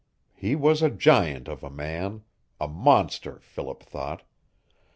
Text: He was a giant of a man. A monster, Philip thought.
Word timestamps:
He 0.33 0.55
was 0.55 0.81
a 0.81 0.89
giant 0.89 1.47
of 1.47 1.61
a 1.63 1.69
man. 1.69 2.23
A 2.59 2.67
monster, 2.67 3.37
Philip 3.41 3.83
thought. 3.83 4.23